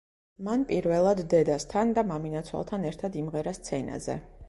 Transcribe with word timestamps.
მან 0.45 0.63
პირველად 0.71 1.21
დედასთან 1.35 1.93
და 1.99 2.07
მამინაცვალთან 2.15 2.91
ერთად 2.93 3.23
იმღერა 3.25 3.59
სცენაზე. 3.63 4.23